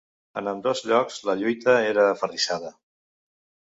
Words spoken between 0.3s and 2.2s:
En ambdós llocs la lluita era